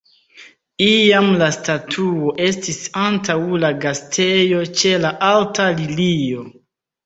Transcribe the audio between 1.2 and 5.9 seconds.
la statuo estis antaŭ la Gastejo ĉe la alta